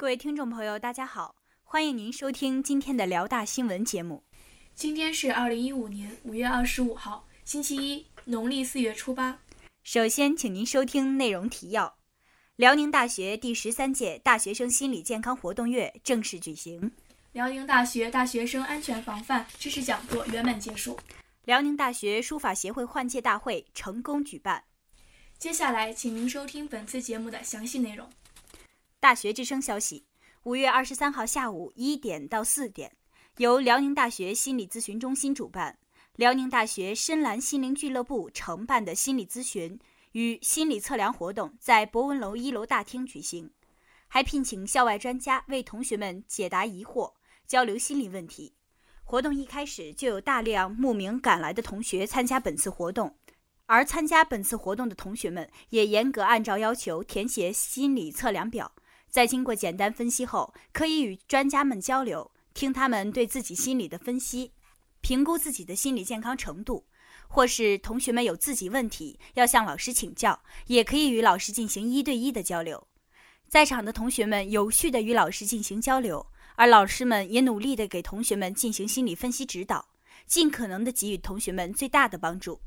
[0.00, 4.24] 各位听众朋友，大家好，欢迎您收听今天的辽大新闻节目。
[4.74, 9.38] 今天是二零一五年五月二十五号，星期一，农历四月初八。
[9.82, 11.98] 首先，请您收听内容提要：
[12.56, 16.90] 辽宁大学第十三届大学生心理健康活动月正式举行；
[17.32, 20.96] 辽宁大学大学生安全防范知识讲座圆满结束；
[21.44, 24.64] 辽宁大学书法协会换届大会成功举办。
[25.38, 28.08] 接下来，请您收听本次节目的详细内容。
[29.00, 30.04] 大学之声消息：
[30.42, 32.94] 五月二十三号下午一点到四点，
[33.38, 35.78] 由辽宁大学心理咨询中心主办，
[36.16, 39.78] 辽宁大学深蓝心灵俱乐部承办的心理咨询
[40.12, 43.50] 与心理测量活动在博文楼一楼大厅举行，
[44.06, 47.14] 还聘请校外专家为同学们解答疑惑、
[47.46, 48.52] 交流心理问题。
[49.04, 53.16] 活动一开始就有大量慕名赶来的同学参加本次活动。
[53.64, 58.72] 而参加本次活动的同学们也严格按照要求填写心理测量表。
[59.10, 64.52] 在经过简单分析后，可以与专家们交流，听他们对自己心理的分析，
[65.00, 66.86] 评估自己的心理健康程度。
[67.32, 72.88] 或是同学们有自己问题要向老师请教，也可以与老师进行一对一的交流。
[73.48, 79.90] 在场的同学们有序的与老师进行交流，而老师们也努力的给同学们进行心理分析指导，
[80.26, 82.60] 尽可能的给予同学们最大的帮助。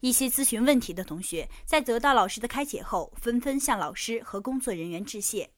[0.00, 5.50] 一些咨询问题的同学在得到老师的开解后，纷纷向老师和工作人员致谢。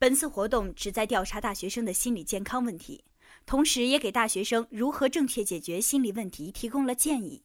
[0.00, 3.02] 本次活动旨在调查大学生的心理健康问题，
[3.44, 7.42] 同时也给大学生如何正确解决心理问题提供了建议。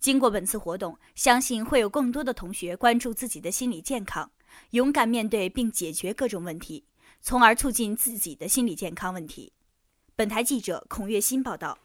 [0.00, 4.28] 经过本次活动，相信会有更多的同学关注自己的心理健康，
[4.70, 6.84] 勇敢面对并解决各种问题，
[7.20, 9.52] 从而促进自己的心理健康问题。
[10.16, 11.78] 本台记者孔月新报道。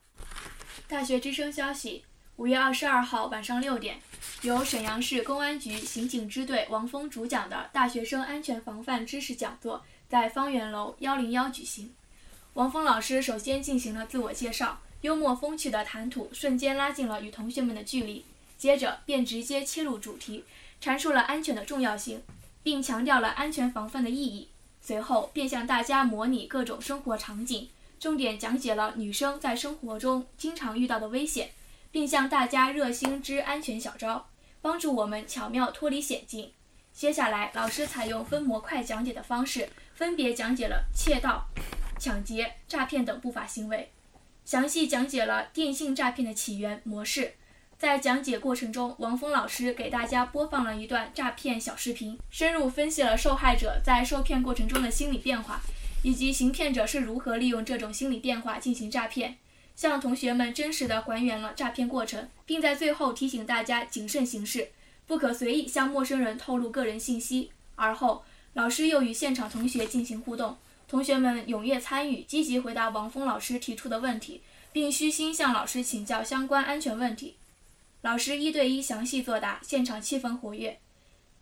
[0.88, 2.04] 大学之声消息：
[2.38, 4.00] 五月二十二号晚上六点，
[4.42, 9.84] 由沈阳市公安局刑警支队王峰主讲的大学生安全防范知识讲座。
[10.10, 11.94] 在方圆楼幺零幺举行，
[12.54, 18.24] 王峰老师首先进行了自我介绍，幽默风趣的谈吐瞬间拉近了与同学们的距离。
[18.58, 20.46] 接着便直接切入主题，
[20.82, 22.24] 阐述了安全的重要性，
[22.64, 24.48] 并强调了安全防范的意义。
[24.82, 31.52] 随后便向大家模拟各种生活场景，重点讲解了女生在生活中经常遇到的危险，
[31.98, 34.30] 并向大家热心支安全小招，
[34.62, 36.54] 帮助我们巧妙脱离险境。
[36.94, 39.68] 接下来，老师采用分模块讲解的方式。
[39.96, 41.48] 分别讲解了窃盗、
[41.98, 43.92] 抢劫、诈骗等不法行为，
[44.46, 47.34] 详细讲解了电信诈骗的起源模式。
[47.80, 55.60] 在讲解过程中，王峰老师给大家播放了一段诈骗小视频，深入分析了受害者在受骗过程中的心理变化，
[56.04, 59.40] 以及行骗者是如何利用这种心理变化进行诈骗，
[59.78, 64.72] 向同学们真实的还原了诈骗过程，并在最后提醒大家谨慎行事，
[65.06, 67.52] 不可随意向陌生人透露个人信息。
[67.76, 68.26] 而后。
[68.54, 74.42] 老师又与现场同学进行互动，同学们踊跃参与，积极回答王峰老师提出的问题，
[74.74, 77.36] 并虚心向老师请教相关安全问题。
[78.02, 80.80] 老师一对一详细作答，现场气氛活跃。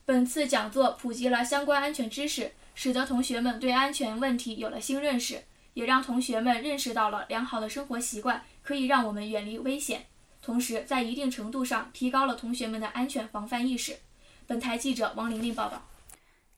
[0.03, 5.45] 本次讲座普及了相关安全知识，使得同学们对安全问题有了新认识，
[5.75, 10.08] 也让同学们认识到了良好的生活习惯可以让我们远离危险，
[10.41, 14.00] 同时在一定程度上提高了同学们的安全防范意识。
[14.47, 15.86] 本台记者王玲玲报道。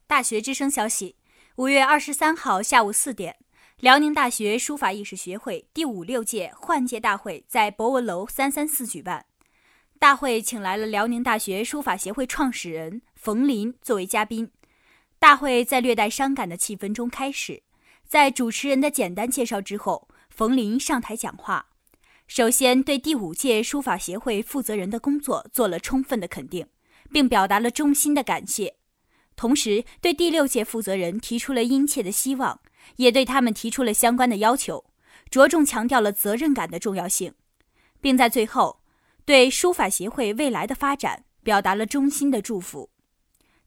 [0.06, 1.16] 大学之声消息：
[1.56, 3.38] 五月二十三号下午四点，
[3.80, 9.26] 辽宁大学书法艺术学会第五六届换届大会在博文楼三三四举办。
[9.98, 14.52] 大会请来了辽宁大学书法协会创始人冯林作为嘉宾。
[15.18, 17.64] 大会在略带伤感的气氛中开始，
[18.08, 21.68] 在主持人的简单介绍之后，冯林上台讲话，
[22.26, 26.68] 首先对第五届书法协会负责人的工作做了充分的肯定，
[27.12, 28.76] 并表达了衷心的感谢。
[29.36, 32.62] 同时，对第六届负责人提出了殷切的希望，
[32.96, 34.86] 也对他们提出了相关的要求，
[35.30, 37.34] 着重强调了责任感的重要性，
[38.00, 38.80] 并在最后
[39.26, 42.90] 对书法协会未来的发展表达了衷心的祝福。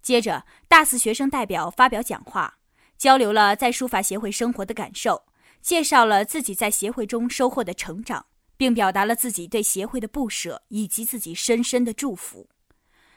[0.01, 2.60] 接着，大四学生代表发表讲话，
[3.01, 5.25] 交流了在书法协会生活的感受，
[5.63, 8.27] 介绍了自己在协会中收获的成长，
[8.59, 12.51] 并表达了自己对协会的不舍以及自己深深的祝福。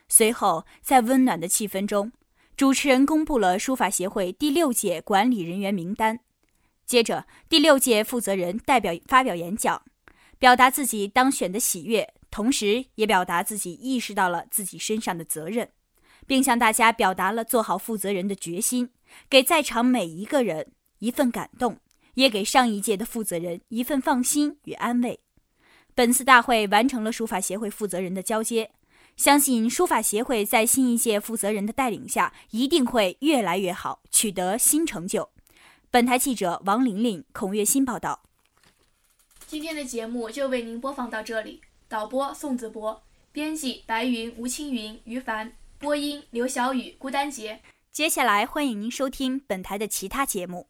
[0.07, 2.13] 随后，在温暖的气氛中。
[2.55, 6.19] 主持人公布了书法协会第六届管理人员名单，
[6.85, 9.83] 接着第六届负责人代表发表演讲，
[10.37, 15.71] 表达自己当选的喜悦，同时也表达自己意识到了自己身上的责任，
[16.25, 18.89] 并向大家表达了做好负责人的决心，
[19.29, 21.77] 给在场每一个人一份感动，
[22.15, 25.19] 也给上一届的负责人一份放心与安慰。
[25.95, 28.71] 本次大会完成了书法协会负责人的交接。
[29.15, 35.29] 相信书法协会在新一届负责人的带领下，一定会越来越好，取得新成就。
[35.91, 38.23] 本台记者王玲玲、孔月新报道。
[39.45, 41.61] 今天的节目就为您播放到这里。
[41.87, 45.53] 导播宋子博，编辑白云、吴青云、于凡，
[45.83, 47.59] 播音刘晓雨、孤单杰。
[47.91, 50.69] 接下来欢迎您收听本台的其他节目。